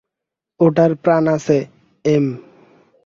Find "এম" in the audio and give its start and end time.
2.05-2.25